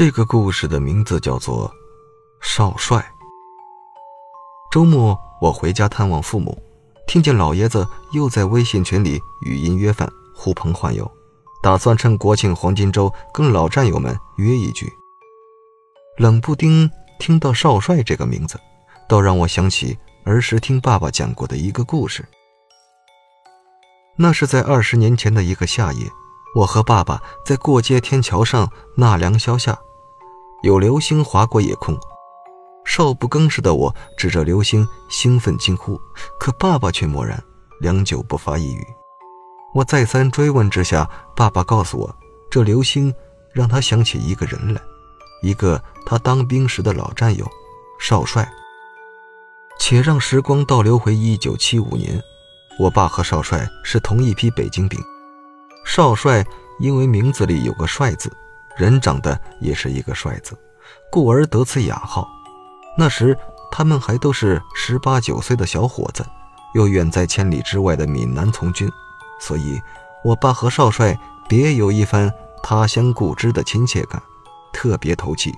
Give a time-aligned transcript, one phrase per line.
[0.00, 1.68] 这个故事的名字叫做
[2.40, 2.96] 《少帅》。
[4.72, 6.58] 周末我回家探望父母，
[7.06, 11.06] 听见老爷子又在微信群里语音约饭，呼朋唤友，
[11.62, 14.90] 打算趁国庆黄金周跟老战友们约一局。
[16.16, 18.58] 冷不丁听到“少帅”这个名字，
[19.06, 22.26] 倒让我想起儿时听爸爸讲过的一个故事。
[24.16, 26.10] 那是在二十年前的一个夏夜。
[26.56, 29.78] 我和爸爸在过街天桥上纳凉消夏，
[30.62, 31.98] 有流星划过夜空。
[32.84, 36.00] 少不更事的我指着流星兴奋惊呼，
[36.38, 37.42] 可爸爸却默然，
[37.80, 38.86] 良久不发一语。
[39.74, 42.16] 我再三追问之下，爸爸告诉我，
[42.50, 43.14] 这流星
[43.52, 44.80] 让他想起一个人来，
[45.42, 47.46] 一个他当兵时的老战友，
[48.00, 48.50] 少帅。
[49.78, 52.20] 且让时光倒流回一九七五年，
[52.78, 55.00] 我爸和少帅是同一批北京兵。
[55.84, 56.44] 少帅
[56.80, 58.30] 因为名字里有个“帅”字，
[58.80, 60.56] 人长得也是一个“帅”字，
[61.12, 62.26] 故而得此雅号。
[62.96, 63.36] 那时
[63.70, 66.24] 他们还都是十八九岁的小伙子，
[66.74, 68.90] 又远在千里之外的闽南从军，
[69.38, 69.78] 所以
[70.24, 71.14] 我爸和少帅
[71.46, 72.32] 别有一番
[72.62, 74.22] 他乡故知的亲切感，
[74.72, 75.54] 特别投契。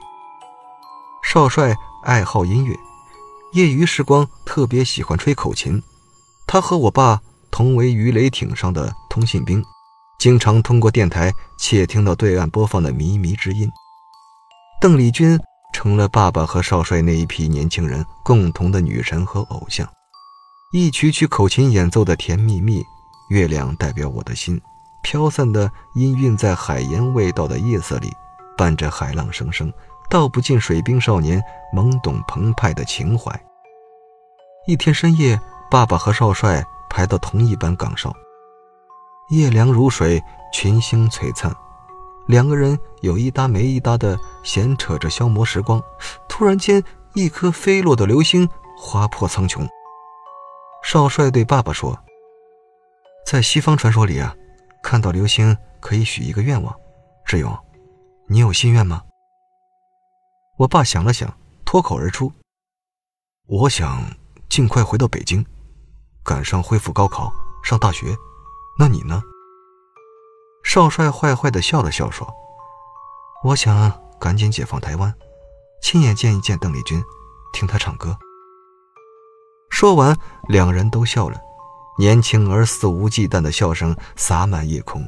[1.22, 2.76] 少帅爱好音乐，
[3.52, 5.80] 业余时光特别喜欢吹口琴。
[6.44, 7.20] 他和我爸
[7.52, 9.64] 同为鱼雷艇上的通信兵。
[10.22, 13.68] 经常通过电台窃听到对岸播放的靡靡之音。
[14.80, 15.36] 邓丽君
[15.74, 19.84] 成了爸爸和少帅那一批年轻人共同的女神和偶像。
[20.72, 22.84] 一曲曲口琴演奏的甜蜜蜜，
[23.30, 24.62] 月亮代表我的心，
[25.02, 28.08] 飘散的氤氲在海盐味道的夜色里，
[28.56, 29.72] 伴着海浪声声，
[30.08, 31.42] 道不尽水兵少年
[31.74, 33.28] 懵懂澎湃的情怀。
[34.68, 38.14] 一天深夜，爸爸和少帅排到同一班岗哨。
[39.32, 41.50] 夜凉如水，群星璀璨，
[42.26, 45.82] 两个人有一搭没一搭的闲扯着消磨时光。
[46.28, 49.66] 突然间，一颗飞落的流星划破苍穹。
[50.84, 51.98] 少帅对爸爸说
[53.24, 54.36] ：“在西方传说里啊，
[54.82, 56.74] 看到流星可以许一个愿望。
[57.24, 57.58] 志勇，
[58.28, 59.02] 你有心愿吗？”
[60.60, 62.30] 我爸想了想，脱口而出
[63.48, 64.04] ：“我想
[64.50, 65.42] 尽快回到北京，
[66.22, 67.32] 赶上恢复高考，
[67.64, 68.14] 上大学。”
[68.82, 69.22] 那你呢？
[70.64, 72.26] 少帅坏坏的笑了笑说
[73.44, 75.14] ：“我想赶紧解放台湾，
[75.80, 77.00] 亲眼见一见邓丽君，
[77.52, 78.18] 听她唱歌。”
[79.70, 80.16] 说完，
[80.48, 81.40] 两人都笑了，
[81.96, 85.00] 年轻而肆无忌惮的笑声洒满夜空，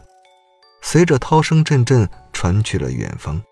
[0.80, 3.42] 随着涛声阵阵传去了远方。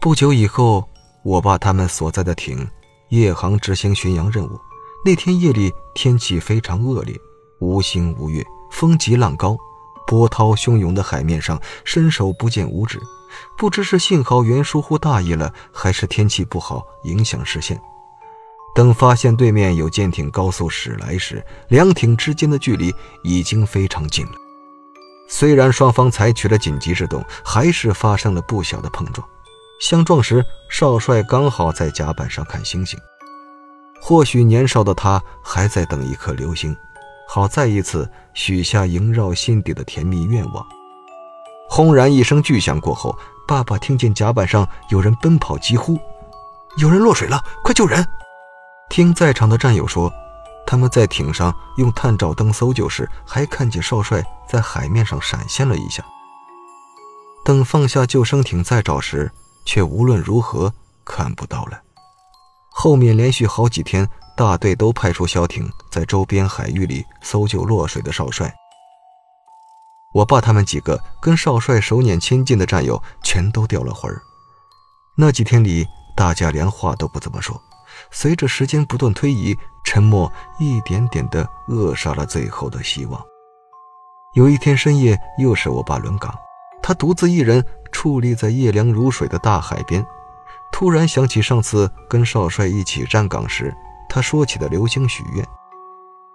[0.00, 0.88] 不久以后，
[1.22, 2.68] 我爸他们所在的艇
[3.10, 4.58] 夜航执行巡洋任务，
[5.04, 7.16] 那天夜里天气非常恶劣，
[7.60, 8.44] 无星无月。
[8.72, 9.56] 风急浪高，
[10.06, 12.98] 波涛汹涌的海面上伸手不见五指，
[13.56, 17.80] 不知是信号员疏忽大意了，还是天气不好影响视线。
[18.74, 24.32] 等发现对面有舰艇高速驶来时，两艇之间的距离已经非常近了。
[25.28, 29.26] 虽然双方采取了紧急制动，还是发生了不小的碰撞。
[29.80, 32.98] 相撞时，少帅刚好在甲板上看星星，
[34.00, 36.74] 或许年少的他还在等一颗流星。
[37.34, 40.62] 好，再一次许下萦绕心底的甜蜜愿望。
[41.66, 45.98] 轰然一声巨响过后，爸爸听见甲板上有人奔跑疾呼
[46.76, 48.06] ：“有人落水了，快救人！”
[48.90, 50.12] 听在场的战友说，
[50.66, 56.04] 他们在艇上用探照灯搜救时，还看见少帅在海面上闪现了一下。
[57.46, 59.32] 等放下救生艇再找时，
[59.64, 60.70] 却无论如何
[61.02, 61.80] 看不到了。
[62.68, 64.06] 后面连续好几天。
[64.42, 68.52] 大队都派出小艇在周边海域里搜救落水的少帅。
[70.12, 74.20] 我爸他们几个跟少帅手捻亲近的战友全都掉了魂儿。
[75.16, 75.86] 那几天里，
[76.16, 77.56] 大家连话都不怎么说。
[78.10, 83.22] 随着时间不断推移，沉默一点点地扼杀了最后的希望。
[84.34, 86.36] 有一天深夜，又是我爸轮岗，
[86.82, 90.04] 他独自一人矗立在夜凉如水的大海边，
[90.72, 93.72] 突然想起上次跟少帅一起站岗时。
[94.14, 95.42] 他说起的流星许愿，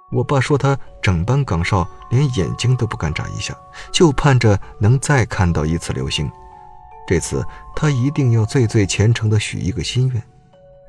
[0.09, 3.55] 我爸说他整班岗哨连眼睛都不敢眨一下，
[3.93, 6.27] 就盼着能再看到一次流星。
[7.07, 7.45] 这次
[7.75, 10.23] 他一定要最最虔诚地许一个心愿，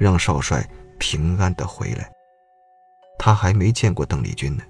[0.01, 0.67] 让少帅
[0.99, 2.11] 平安地回来。
[3.19, 4.63] 他还没见过邓丽君呢。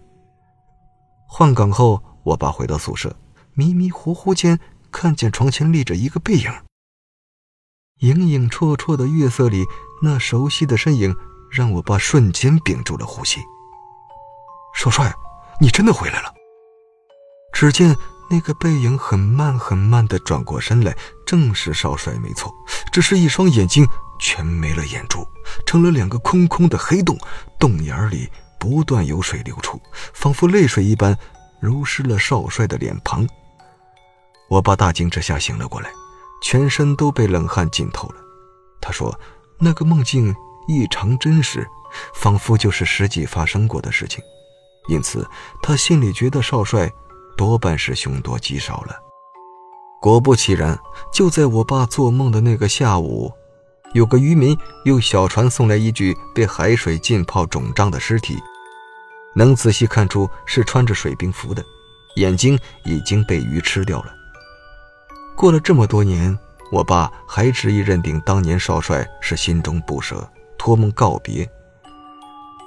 [1.28, 3.14] 换岗后，我爸回到宿舍，
[3.54, 4.58] 迷迷糊糊间
[4.90, 6.52] 看见床前立着一个背影，
[8.00, 9.64] 影影绰绰的月色里，
[10.02, 11.14] 那熟悉的身影。
[11.50, 13.40] 让我爸瞬间屏住了呼吸。
[14.74, 15.12] 少帅，
[15.60, 16.32] 你真的回来了！
[17.52, 17.96] 只见
[18.30, 20.96] 那个背影很慢很慢地转过身来，
[21.26, 22.54] 正是少帅，没错。
[22.92, 23.86] 只是一双眼睛
[24.20, 25.26] 全没了眼珠，
[25.66, 27.18] 成了两个空空的黑洞，
[27.58, 29.80] 洞眼里不断有水流出，
[30.12, 31.16] 仿佛泪水一般，
[31.60, 33.26] 濡湿了少帅的脸庞。
[34.48, 35.90] 我爸大惊之下醒了过来，
[36.42, 38.16] 全身都被冷汗浸透了。
[38.80, 39.18] 他说
[39.58, 40.34] ：“那个梦境
[40.68, 41.66] 异常真实，
[42.14, 44.22] 仿佛就是实际发生过的事情。”
[44.88, 45.28] 因此，
[45.60, 46.88] 他心里觉得少帅。
[47.36, 48.96] 多半是凶多吉少了。
[50.00, 50.76] 果不其然，
[51.12, 53.32] 就在我爸做梦的那个下午，
[53.94, 58.36] 有个渔民用小船送来一具被海水浸泡肿胀的尸体，
[59.36, 61.64] 能仔细看出是穿着水兵服的，
[62.16, 64.12] 眼睛已经被鱼吃掉了。
[65.36, 66.36] 过了这么多年，
[66.72, 71.48] 我爸还执意认定当年少帅是心中不舍，托梦告别。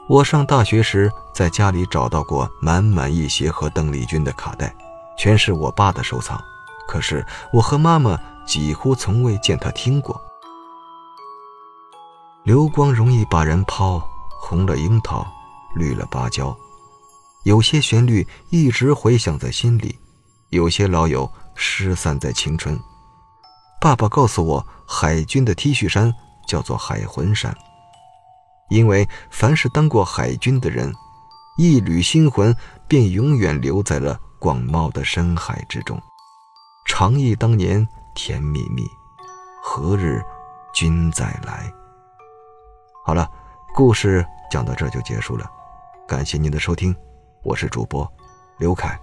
[0.09, 4.75] 我上大学时，在家里找到过满满一鞋和邓丽君的卡带，
[5.17, 6.41] 全是我爸的收藏。
[6.88, 10.19] 可是我和妈妈几乎从未见他听过。
[12.43, 14.01] 流光容易把人抛，
[14.41, 15.25] 红了樱桃，
[15.75, 16.53] 绿了芭蕉。
[17.44, 19.97] 有些旋律一直回响在心里，
[20.49, 22.77] 有些老友失散在青春。
[23.79, 26.13] 爸爸告诉我，海军的 T 恤衫
[26.47, 27.55] 叫做海魂衫。
[28.71, 30.91] 因为凡是当过海军的人，
[31.57, 32.56] 一缕心魂
[32.88, 36.01] 便永远留在了广袤的深海之中。
[36.88, 37.85] 长忆当年
[38.15, 38.88] 甜蜜蜜，
[39.62, 40.23] 何日
[40.73, 41.69] 君再来？
[43.06, 43.29] 好了，
[43.75, 45.45] 故事讲到这就结束了，
[46.07, 46.95] 感谢您的收听，
[47.44, 48.09] 我是主播
[48.57, 48.97] 刘凯。